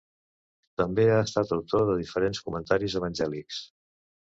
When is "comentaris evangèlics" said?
2.49-3.67